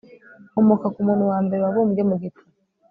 [0.51, 2.49] nkomoka ku muntu wa mbere wabumbwe mu gitaka